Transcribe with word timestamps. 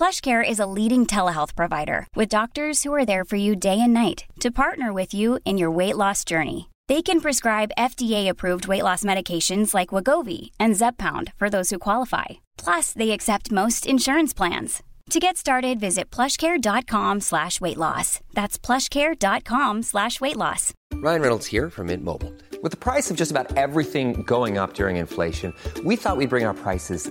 PlushCare 0.00 0.42
is 0.42 0.58
a 0.58 0.64
leading 0.78 1.04
telehealth 1.04 1.54
provider 1.54 2.06
with 2.16 2.30
doctors 2.30 2.82
who 2.82 2.94
are 2.94 3.04
there 3.04 3.22
for 3.22 3.36
you 3.36 3.54
day 3.54 3.78
and 3.78 3.92
night 3.92 4.24
to 4.40 4.50
partner 4.50 4.94
with 4.94 5.12
you 5.12 5.38
in 5.44 5.58
your 5.58 5.70
weight 5.70 5.94
loss 5.94 6.24
journey. 6.24 6.70
They 6.88 7.02
can 7.02 7.20
prescribe 7.20 7.76
FDA-approved 7.76 8.66
weight 8.66 8.82
loss 8.82 9.02
medications 9.02 9.74
like 9.74 9.90
Wagovi 9.90 10.52
and 10.58 10.74
Zepbound 10.74 11.34
for 11.36 11.50
those 11.50 11.68
who 11.68 11.78
qualify. 11.78 12.40
Plus, 12.56 12.94
they 12.94 13.10
accept 13.10 13.52
most 13.52 13.84
insurance 13.84 14.32
plans. 14.32 14.82
To 15.10 15.20
get 15.20 15.36
started, 15.36 15.78
visit 15.78 16.10
plushcare.com 16.10 17.20
slash 17.20 17.60
weight 17.60 17.76
loss. 17.76 18.20
That's 18.32 18.58
plushcare.com 18.58 19.82
slash 19.82 20.18
weight 20.18 20.38
loss. 20.38 20.72
Ryan 20.94 21.20
Reynolds 21.20 21.46
here 21.46 21.68
from 21.68 21.88
Mint 21.88 22.02
Mobile. 22.02 22.32
With 22.62 22.70
the 22.70 22.78
price 22.78 23.10
of 23.10 23.18
just 23.18 23.30
about 23.30 23.54
everything 23.58 24.22
going 24.22 24.56
up 24.56 24.72
during 24.72 24.96
inflation, 24.96 25.52
we 25.84 25.96
thought 25.96 26.16
we'd 26.16 26.30
bring 26.30 26.46
our 26.46 26.54
prices 26.54 27.10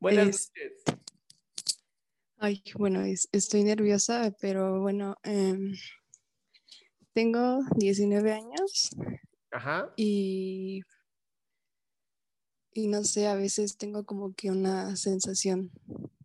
Buenas 0.00 0.28
Es- 0.28 0.50
noches. 0.54 0.82
Ay, 2.38 2.62
bueno, 2.76 3.00
es- 3.02 3.28
estoy 3.32 3.64
nerviosa, 3.64 4.30
pero 4.40 4.80
bueno, 4.80 5.16
em, 5.22 5.74
tengo 7.14 7.60
19 7.76 8.32
años 8.32 8.90
Ajá. 9.50 9.90
y, 9.96 10.82
y 12.72 12.88
no 12.88 13.04
sé, 13.04 13.26
a 13.26 13.34
veces 13.36 13.78
tengo 13.78 14.04
como 14.04 14.34
que 14.34 14.50
una 14.50 14.96
sensación 14.96 15.70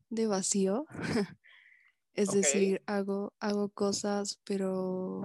de 0.10 0.28
vacío. 0.28 0.86
Es 2.14 2.32
decir, 2.32 2.82
hago, 2.88 3.32
hago 3.40 3.70
cosas, 3.70 4.42
pero 4.44 5.22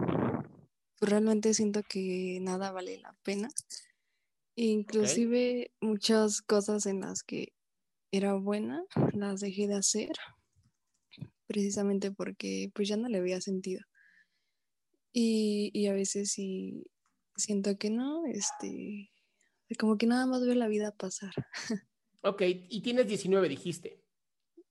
realmente 1.01 1.53
siento 1.53 1.83
que 1.83 2.39
nada 2.41 2.71
vale 2.71 2.99
la 2.99 3.13
pena. 3.25 3.49
Inclusive 4.55 5.73
muchas 5.81 6.43
cosas 6.43 6.87
en 6.87 7.01
las 7.01 7.25
que 7.25 7.53
era 8.17 8.35
buena, 8.35 8.85
las 9.15 9.41
dejé 9.41 9.67
de 9.69 9.75
hacer, 9.75 10.13
precisamente 11.47 12.11
porque 12.13 12.71
pues 12.75 12.89
ya 12.89 12.97
no 12.97 13.09
le 13.09 13.19
había 13.19 13.41
sentido. 13.41 13.83
Y, 15.13 15.71
y 15.73 15.87
a 15.87 15.93
veces 15.93 16.33
sí 16.33 16.85
siento 17.37 17.79
que 17.79 17.91
no, 17.91 18.27
este, 18.27 19.11
como 19.79 19.97
que 19.99 20.07
nada 20.07 20.27
más 20.27 20.43
veo 20.43 20.55
la 20.55 20.69
vida 20.69 20.93
pasar. 20.93 21.33
Ok, 22.23 22.43
y 22.45 22.81
tienes 22.81 23.07
19, 23.07 23.49
dijiste. 23.49 24.03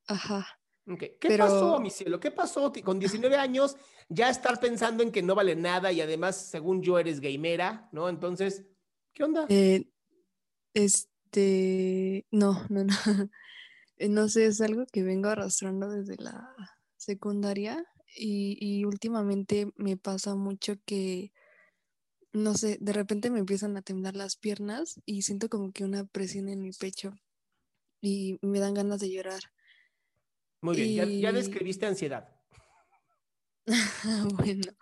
Ajá. 0.07 0.45
Ok, 0.87 0.99
¿Qué 0.99 1.17
Pero- 1.21 1.45
pasó, 1.45 1.79
mi 1.79 1.89
cielo? 1.89 2.19
¿Qué 2.19 2.29
pasó? 2.29 2.73
Con 2.83 2.99
19 2.99 3.37
años 3.37 3.77
ya 4.09 4.29
estar 4.29 4.59
pensando 4.59 5.03
en 5.03 5.11
que 5.11 5.23
no 5.23 5.35
vale 5.35 5.55
nada 5.55 5.89
y 5.93 6.01
además, 6.01 6.35
según 6.35 6.81
yo, 6.81 6.99
eres 6.99 7.21
gamera, 7.21 7.87
¿no? 7.93 8.09
Entonces, 8.09 8.65
¿qué 9.13 9.23
onda? 9.23 9.45
Eh, 9.47 9.85
este, 11.35 12.25
no, 12.31 12.65
no, 12.69 12.83
no. 12.85 12.93
Eh, 13.97 14.09
No 14.09 14.27
sé, 14.27 14.47
es 14.47 14.59
algo 14.59 14.85
que 14.91 15.03
vengo 15.03 15.29
arrastrando 15.29 15.89
desde 15.89 16.17
la 16.17 16.53
secundaria 16.97 17.85
y, 18.13 18.57
y 18.59 18.83
últimamente 18.83 19.71
me 19.77 19.95
pasa 19.95 20.35
mucho 20.35 20.73
que, 20.85 21.31
no 22.33 22.55
sé, 22.55 22.77
de 22.81 22.91
repente 22.91 23.29
me 23.29 23.39
empiezan 23.39 23.77
a 23.77 23.81
temblar 23.81 24.17
las 24.17 24.35
piernas 24.35 24.99
y 25.05 25.21
siento 25.21 25.47
como 25.47 25.71
que 25.71 25.85
una 25.85 26.03
presión 26.03 26.49
en 26.49 26.61
mi 26.61 26.71
pecho 26.71 27.13
y 28.01 28.37
me 28.41 28.59
dan 28.59 28.73
ganas 28.73 28.99
de 28.99 29.11
llorar. 29.11 29.39
Muy 30.59 30.75
bien, 30.75 31.21
ya, 31.21 31.29
ya 31.29 31.31
describiste 31.31 31.85
ansiedad. 31.85 32.35
Bueno, 34.35 34.73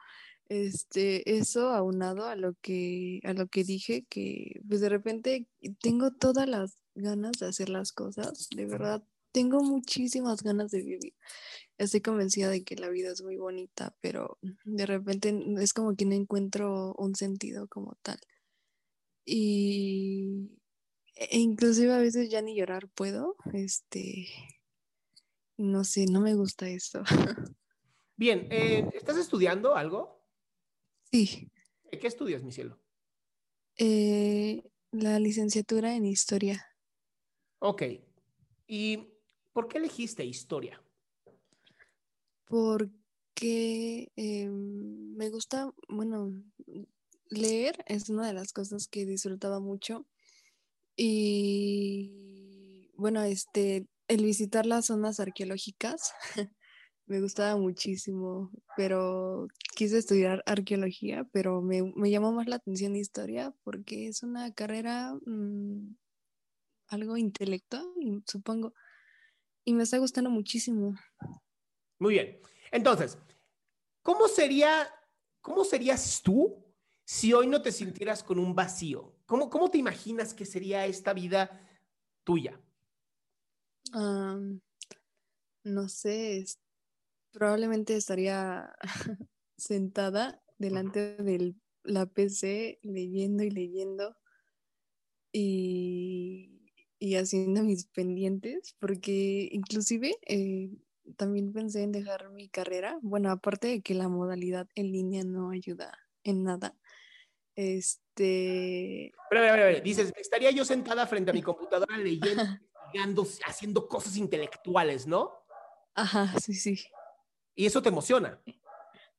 este, 0.53 1.37
eso 1.37 1.69
aunado 1.69 2.27
a 2.27 2.35
lo 2.35 2.53
que, 2.61 3.19
a 3.23 3.33
lo 3.33 3.47
que 3.47 3.63
dije, 3.63 4.05
que 4.07 4.61
pues 4.67 4.81
de 4.81 4.89
repente 4.89 5.47
tengo 5.81 6.11
todas 6.11 6.47
las 6.47 6.77
ganas 6.95 7.33
de 7.39 7.47
hacer 7.47 7.69
las 7.69 7.91
cosas, 7.91 8.49
de 8.55 8.65
verdad, 8.65 9.03
tengo 9.31 9.63
muchísimas 9.63 10.43
ganas 10.43 10.69
de 10.69 10.83
vivir. 10.83 11.15
Estoy 11.79 12.01
convencida 12.01 12.49
de 12.49 12.63
que 12.63 12.75
la 12.75 12.89
vida 12.89 13.11
es 13.11 13.23
muy 13.23 13.37
bonita, 13.37 13.95
pero 13.99 14.37
de 14.63 14.85
repente 14.85 15.35
es 15.57 15.73
como 15.73 15.95
que 15.95 16.05
no 16.05 16.13
encuentro 16.13 16.93
un 16.97 17.15
sentido 17.15 17.67
como 17.67 17.95
tal. 18.03 18.19
Y 19.25 20.51
e 21.15 21.39
inclusive 21.39 21.93
a 21.93 21.97
veces 21.97 22.29
ya 22.29 22.41
ni 22.41 22.55
llorar 22.55 22.89
puedo, 22.89 23.35
este, 23.53 24.27
no 25.57 25.83
sé, 25.83 26.05
no 26.05 26.21
me 26.21 26.35
gusta 26.35 26.69
eso. 26.69 27.03
Bien, 28.15 28.47
eh, 28.51 28.87
¿estás 28.93 29.17
estudiando 29.17 29.75
algo? 29.75 30.22
Sí. 31.13 31.51
¿Qué 31.91 32.07
estudias, 32.07 32.41
mi 32.41 32.51
cielo? 32.51 32.79
Eh, 33.77 34.63
la 34.91 35.19
licenciatura 35.19 35.95
en 35.95 36.05
historia, 36.05 36.65
Ok. 37.59 37.83
¿Y 38.67 38.97
por 39.53 39.67
qué 39.67 39.77
elegiste 39.77 40.25
historia? 40.25 40.83
porque 42.45 44.11
eh, 44.15 44.49
me 44.49 45.29
gusta, 45.29 45.71
bueno, 45.87 46.33
leer 47.29 47.83
es 47.87 48.09
una 48.09 48.27
de 48.27 48.33
las 48.33 48.51
cosas 48.51 48.87
que 48.87 49.05
disfrutaba 49.05 49.59
mucho 49.59 50.05
y 50.95 52.91
bueno, 52.95 53.23
este, 53.23 53.87
el 54.07 54.23
visitar 54.23 54.65
las 54.65 54.87
zonas 54.87 55.19
arqueológicas 55.19 56.13
me 57.05 57.19
gustaba 57.19 57.57
muchísimo, 57.57 58.51
pero 58.77 59.47
quise 59.75 59.97
estudiar 59.97 60.43
arqueología, 60.45 61.27
pero 61.31 61.61
me, 61.61 61.83
me 61.95 62.09
llamó 62.09 62.31
más 62.31 62.47
la 62.47 62.57
atención 62.57 62.95
historia 62.95 63.53
porque 63.63 64.07
es 64.07 64.23
una 64.23 64.53
carrera 64.53 65.13
mm, 65.25 65.95
algo 66.87 67.17
intelectual, 67.17 67.85
supongo, 68.25 68.73
y 69.65 69.73
me 69.73 69.83
está 69.83 69.97
gustando 69.97 70.29
muchísimo. 70.29 70.95
Muy 71.99 72.15
bien. 72.15 72.39
Entonces, 72.71 73.17
¿cómo 74.01 74.27
sería, 74.27 74.89
cómo 75.41 75.63
serías 75.63 76.21
tú 76.23 76.63
si 77.05 77.33
hoy 77.33 77.47
no 77.47 77.61
te 77.61 77.71
sintieras 77.71 78.23
con 78.23 78.39
un 78.39 78.55
vacío? 78.55 79.15
¿Cómo, 79.25 79.49
cómo 79.49 79.69
te 79.69 79.77
imaginas 79.77 80.33
que 80.33 80.45
sería 80.45 80.85
esta 80.85 81.13
vida 81.13 81.61
tuya? 82.23 82.59
No 85.63 85.87
sé, 85.87 86.45
probablemente 87.33 87.95
estaría 87.95 88.73
sentada 89.57 90.41
delante 90.57 91.17
de 91.17 91.55
la 91.83 92.05
PC 92.05 92.79
leyendo 92.83 93.43
y 93.43 93.49
leyendo 93.49 94.15
y, 95.33 96.71
y 96.99 97.15
haciendo 97.15 97.63
mis 97.63 97.85
pendientes, 97.87 98.75
porque 98.79 99.49
inclusive 99.51 100.15
eh, 100.27 100.69
también 101.17 101.51
pensé 101.51 101.83
en 101.83 101.91
dejar 101.91 102.29
mi 102.29 102.47
carrera. 102.47 102.97
Bueno, 103.01 103.31
aparte 103.31 103.67
de 103.67 103.81
que 103.81 103.95
la 103.95 104.07
modalidad 104.07 104.67
en 104.75 104.91
línea 104.91 105.23
no 105.23 105.49
ayuda 105.49 105.97
en 106.23 106.43
nada. 106.43 106.77
Este, 107.55 109.11
Pero, 109.29 109.41
a 109.41 109.43
ver, 109.43 109.51
a 109.51 109.55
ver, 109.55 109.73
ver. 109.75 109.83
Dices, 109.83 110.13
estaría 110.15 110.51
yo 110.51 110.63
sentada 110.63 111.05
frente 111.07 111.31
a 111.31 111.33
mi 111.33 111.41
computadora 111.43 111.97
leyendo, 111.97 112.43
haciendo 113.45 113.87
cosas 113.87 114.15
intelectuales, 114.17 115.07
¿no? 115.07 115.31
Ajá, 115.95 116.39
sí, 116.39 116.53
sí. 116.53 116.79
Y 117.55 117.65
eso 117.65 117.81
te 117.81 117.89
emociona. 117.89 118.41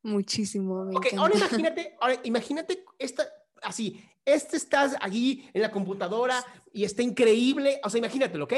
Muchísimo. 0.03 0.85
Me 0.85 0.97
Ok, 0.97 1.07
encanta. 1.07 1.23
ahora 1.23 1.35
imagínate, 1.39 1.97
ahora 2.01 2.21
imagínate 2.25 2.85
esta, 2.99 3.27
así, 3.63 4.05
este 4.25 4.57
estás 4.57 4.97
allí 5.01 5.49
en 5.53 5.63
la 5.63 5.71
computadora 5.71 6.45
y 6.73 6.85
está 6.85 7.03
increíble, 7.03 7.81
o 7.85 7.91
sea, 7.91 7.99
imagínatelo, 7.99 8.45
¿ok? 8.45 8.55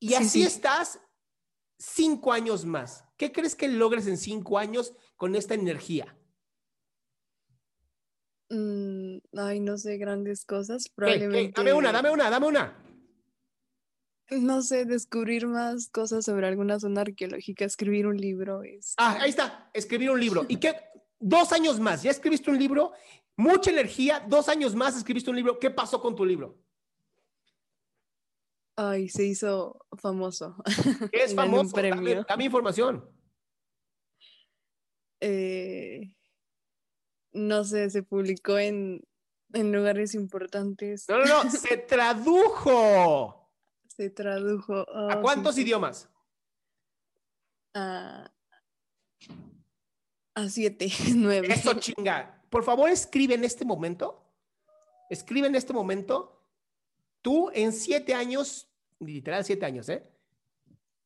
Y 0.00 0.08
Sí, 0.08 0.14
así 0.14 0.28
sí. 0.28 0.42
estás 0.42 1.00
cinco 1.78 2.32
años 2.32 2.64
más. 2.64 3.04
¿Qué 3.16 3.30
crees 3.32 3.54
que 3.54 3.68
logres 3.68 4.06
en 4.06 4.16
cinco 4.18 4.58
años 4.58 4.94
con 5.16 5.36
esta 5.36 5.54
energía? 5.54 6.16
Mm, 8.50 9.18
ay, 9.38 9.60
no 9.60 9.78
sé, 9.78 9.96
grandes 9.96 10.44
cosas. 10.44 10.88
Probablemente. 10.94 11.52
Dame 11.56 11.72
una, 11.72 11.92
dame 11.92 12.10
una, 12.10 12.28
dame 12.30 12.46
una. 12.46 12.76
No 14.30 14.62
sé, 14.62 14.84
descubrir 14.84 15.46
más 15.46 15.88
cosas 15.88 16.24
sobre 16.24 16.46
alguna 16.46 16.80
zona 16.80 17.02
arqueológica, 17.02 17.64
escribir 17.64 18.06
un 18.06 18.16
libro. 18.16 18.62
Es... 18.62 18.94
Ah, 18.96 19.18
ahí 19.20 19.30
está, 19.30 19.70
escribir 19.74 20.10
un 20.10 20.20
libro. 20.20 20.46
¿Y 20.48 20.56
qué? 20.56 20.74
Dos 21.18 21.52
años 21.52 21.78
más, 21.78 22.02
ya 22.02 22.10
escribiste 22.10 22.50
un 22.50 22.58
libro, 22.58 22.92
mucha 23.36 23.70
energía, 23.70 24.24
dos 24.26 24.48
años 24.48 24.74
más 24.74 24.96
escribiste 24.96 25.30
un 25.30 25.36
libro. 25.36 25.58
¿Qué 25.58 25.70
pasó 25.70 26.00
con 26.00 26.16
tu 26.16 26.24
libro? 26.24 26.58
Ay, 28.76 29.08
se 29.08 29.24
hizo 29.24 29.86
famoso. 29.98 30.56
¿Qué 31.12 31.24
es 31.24 31.32
un 31.32 31.36
famoso? 31.36 31.76
Dame, 31.76 31.90
premio. 31.90 32.26
dame 32.28 32.44
información. 32.44 33.08
Eh, 35.20 36.16
no 37.32 37.64
sé, 37.64 37.90
se 37.90 38.02
publicó 38.02 38.58
en, 38.58 39.04
en 39.52 39.72
lugares 39.72 40.14
importantes. 40.14 41.06
No, 41.08 41.18
no, 41.18 41.44
no, 41.44 41.50
se 41.50 41.76
tradujo. 41.76 43.41
Se 43.96 44.08
tradujo. 44.08 44.74
¿A 44.74 45.18
oh, 45.18 45.20
cuántos 45.20 45.54
sí, 45.54 45.62
idiomas? 45.62 46.08
A, 47.74 48.30
a 50.34 50.48
siete, 50.48 50.88
nueve. 51.14 51.48
Eso 51.52 51.74
chinga. 51.74 52.42
Por 52.48 52.64
favor, 52.64 52.88
escribe 52.88 53.34
en 53.34 53.44
este 53.44 53.64
momento. 53.64 54.22
Escribe 55.10 55.46
en 55.46 55.54
este 55.56 55.72
momento. 55.72 56.42
Tú 57.20 57.50
en 57.52 57.72
siete 57.72 58.14
años, 58.14 58.68
literal 58.98 59.44
siete 59.44 59.66
años, 59.66 59.88
¿eh? 59.90 60.08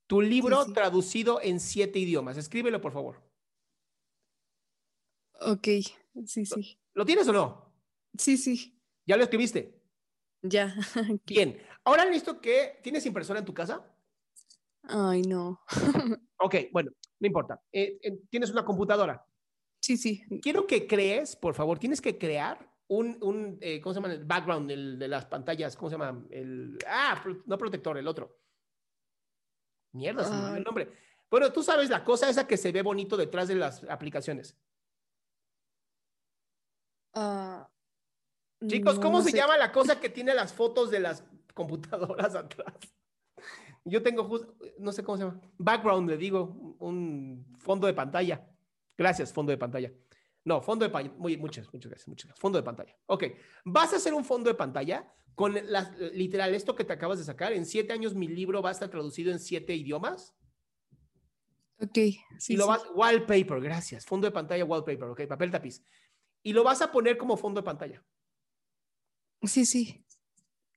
Tu 0.07 0.21
libro 0.21 0.65
sí. 0.65 0.73
traducido 0.73 1.41
en 1.43 1.59
siete 1.59 1.99
idiomas. 1.99 2.37
Escríbelo, 2.37 2.81
por 2.81 2.93
favor. 2.93 3.21
Ok, 5.41 5.69
sí, 6.25 6.47
sí. 6.47 6.79
¿Lo 6.95 7.05
tienes 7.05 7.27
o 7.29 7.33
no? 7.33 7.73
Sí, 8.17 8.37
sí, 8.37 8.81
¿Ya 9.05 9.17
lo 9.17 9.25
escribiste? 9.25 9.75
ya. 10.43 10.75
Bien. 11.27 11.61
Ahora 11.87 12.05
listo 12.05 12.41
que 12.41 12.81
tienes 12.83 13.07
impresora 13.07 13.39
en 13.39 13.45
tu 13.45 13.55
casa. 13.55 13.81
Ay, 14.83 15.23
no. 15.23 15.61
Ok, 16.39 16.55
bueno, 16.71 16.91
no 17.19 17.27
importa. 17.27 17.63
Eh, 17.73 17.99
eh, 18.03 18.19
tienes 18.29 18.51
una 18.51 18.63
computadora. 18.63 19.25
Sí, 19.81 19.97
sí. 19.97 20.23
Quiero 20.43 20.67
que 20.67 20.87
crees, 20.87 21.35
por 21.35 21.55
favor, 21.55 21.79
tienes 21.79 22.03
que 22.03 22.19
crear 22.19 22.71
un, 22.89 23.17
un 23.23 23.57
eh, 23.63 23.81
¿cómo 23.81 23.95
se 23.95 24.01
llama? 24.03 24.13
El 24.13 24.25
background 24.27 24.71
el 24.71 24.99
de 24.99 25.09
las 25.09 25.25
pantallas, 25.25 25.75
¿cómo 25.77 25.89
se 25.89 25.95
llama? 25.97 26.27
El, 26.29 26.77
ah, 26.87 27.19
pro- 27.23 27.43
no 27.47 27.57
protector, 27.57 27.97
el 27.97 28.07
otro. 28.07 28.39
Mierda, 29.93 30.25
se 30.25 30.35
me 30.53 30.59
el 30.59 30.63
nombre. 30.65 30.93
Bueno, 31.31 31.51
tú 31.51 31.63
sabes 31.63 31.89
la 31.89 32.05
cosa 32.05 32.29
esa 32.29 32.47
que 32.47 32.59
se 32.59 32.71
ve 32.71 32.83
bonito 32.83 33.17
detrás 33.17 33.49
de 33.49 33.55
las 33.55 33.83
aplicaciones. 33.85 34.59
Ah, 37.15 37.67
Chicos, 38.67 38.99
¿cómo 38.99 39.19
no 39.19 39.25
se 39.25 39.31
sé. 39.31 39.39
llama 39.39 39.57
la 39.57 39.73
cosa 39.73 39.99
que 40.01 40.11
tiene 40.11 40.35
las 40.35 40.53
fotos 40.53 40.91
de 40.91 41.01
las 41.01 41.25
computadoras 41.57 42.35
atrás? 42.37 42.75
Yo 43.85 44.03
tengo 44.03 44.25
justo, 44.25 44.55
no 44.79 44.93
sé 44.93 45.03
cómo 45.03 45.17
se 45.17 45.25
llama. 45.25 45.41
Background, 45.59 46.11
le 46.11 46.17
digo, 46.17 46.77
un 46.79 47.47
fondo 47.59 47.87
de 47.87 47.95
pantalla. 47.95 48.47
Gracias, 48.97 49.33
fondo 49.33 49.51
de 49.51 49.59
pantalla. 49.59 49.93
No, 50.45 50.61
fondo 50.61 50.85
de 50.85 50.91
pantalla. 50.91 51.17
Muchas, 51.19 51.73
muchas 51.73 51.91
gracias, 51.91 52.09
muchas 52.09 52.27
gracias. 52.27 52.41
Fondo 52.41 52.59
de 52.59 52.63
pantalla. 52.63 52.97
Ok, 53.07 53.25
vas 53.65 53.93
a 53.93 53.97
hacer 53.97 54.13
un 54.15 54.25
fondo 54.25 54.51
de 54.51 54.55
pantalla 54.55 55.13
con 55.35 55.55
las, 55.71 55.97
literal, 55.99 56.55
esto 56.55 56.75
que 56.75 56.85
te 56.85 56.93
acabas 56.93 57.19
de 57.19 57.25
sacar. 57.25 57.53
En 57.53 57.67
siete 57.67 57.93
años 57.93 58.15
mi 58.15 58.27
libro 58.29 58.63
va 58.63 58.71
a 58.71 58.73
estar 58.73 58.89
traducido 58.89 59.33
en 59.33 59.39
siete 59.39 59.75
idiomas. 59.75 60.35
Ok, 61.79 61.99
sí, 62.39 62.55
y 62.55 62.57
lo 62.57 62.65
sí. 62.65 62.69
vas, 62.71 62.83
wallpaper, 62.95 63.61
gracias. 63.61 64.07
Fondo 64.07 64.27
de 64.27 64.33
pantalla, 64.33 64.65
wallpaper, 64.65 65.09
ok, 65.11 65.27
papel 65.27 65.51
tapiz. 65.51 65.85
Y 66.43 66.53
lo 66.53 66.65
vas 66.65 66.81
a 66.81 66.91
poner 66.91 67.17
como 67.19 67.37
fondo 67.37 67.61
de 67.61 67.65
pantalla. 67.65 68.05
Sí, 69.43 69.67
sí, 69.67 70.06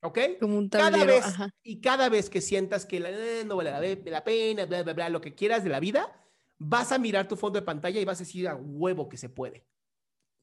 ¿Ok? 0.01 0.17
como 0.39 0.57
un 0.57 0.69
cada 0.69 1.03
vez 1.05 1.25
ajá. 1.25 1.49
y 1.61 1.81
cada 1.81 2.07
vez 2.09 2.29
que 2.29 2.39
sientas 2.41 2.85
que 2.85 2.99
la- 2.99 3.09
eh, 3.11 3.43
no 3.45 3.57
vale 3.57 3.71
la 4.05 4.23
pena, 4.23 4.65
bla, 4.65 4.83
bla, 4.83 4.93
bla, 4.93 5.09
lo 5.09 5.19
que 5.21 5.35
quieras 5.35 5.63
de 5.63 5.69
la 5.69 5.79
vida, 5.81 6.25
vas 6.57 6.91
a 6.91 6.97
mirar 6.99 7.27
tu 7.27 7.35
fondo 7.35 7.59
de 7.59 7.65
pantalla 7.65 7.99
y 7.99 8.05
vas 8.05 8.19
a 8.19 8.23
decir 8.23 8.47
a 8.47 8.55
huevo 8.55 9.09
que 9.09 9.17
se 9.17 9.29
puede. 9.29 9.65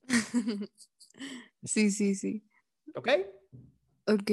Sí, 1.64 1.91
sí, 1.91 2.14
sí. 2.14 2.44
¿Ok? 2.94 3.08
Ok, 4.06 4.31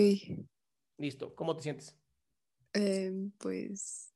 Listo. 0.97 1.33
¿Cómo 1.35 1.55
te 1.55 1.63
sientes? 1.63 1.95
em, 2.73 3.31
pues 3.37 4.13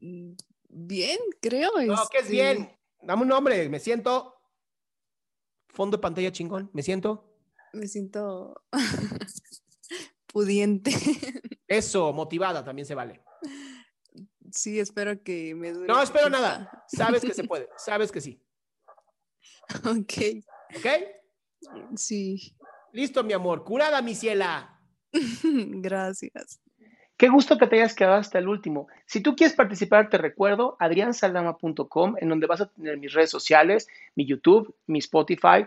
mm, 0.00 0.32
bien, 0.68 1.18
creo. 1.40 1.70
No, 1.86 2.08
que 2.10 2.18
es 2.18 2.24
este, 2.24 2.32
bien. 2.32 2.70
Dame 3.02 3.22
un 3.22 3.28
nombre. 3.28 3.68
Me 3.68 3.78
siento. 3.78 4.34
Fondo 5.68 5.96
de 5.96 6.00
pantalla 6.00 6.32
chingón. 6.32 6.70
Me 6.72 6.82
siento. 6.82 7.36
Me 7.72 7.86
siento 7.86 8.64
pudiente. 10.34 10.90
Eso, 11.68 12.12
motivada 12.12 12.64
también 12.64 12.84
se 12.84 12.96
vale. 12.96 13.22
Sí, 14.50 14.80
espero 14.80 15.22
que 15.22 15.54
me 15.54 15.72
dure. 15.72 15.86
No 15.86 16.02
espero 16.02 16.28
nada. 16.28 16.84
Sabes 16.88 17.22
que 17.22 17.32
se 17.32 17.44
puede. 17.48 17.68
Sabes 17.76 18.10
que 18.10 18.20
sí. 18.20 18.42
Ok, 19.84 20.44
¿Ok? 20.76 20.86
sí. 21.96 22.54
Listo, 22.92 23.22
mi 23.22 23.32
amor. 23.32 23.64
Curada, 23.64 24.02
mi 24.02 24.14
ciela. 24.14 24.80
Gracias. 25.42 26.60
Qué 27.16 27.28
gusto 27.28 27.56
que 27.56 27.68
te 27.68 27.76
hayas 27.76 27.94
quedado 27.94 28.16
hasta 28.16 28.40
el 28.40 28.48
último. 28.48 28.88
Si 29.06 29.20
tú 29.20 29.36
quieres 29.36 29.56
participar, 29.56 30.10
te 30.10 30.18
recuerdo 30.18 30.76
adriansaldama.com, 30.80 32.16
en 32.20 32.28
donde 32.28 32.48
vas 32.48 32.60
a 32.60 32.66
tener 32.66 32.98
mis 32.98 33.12
redes 33.12 33.30
sociales, 33.30 33.86
mi 34.16 34.26
YouTube, 34.26 34.74
mi 34.88 34.98
Spotify, 34.98 35.66